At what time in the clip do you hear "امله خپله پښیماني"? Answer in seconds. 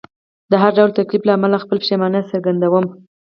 1.37-2.21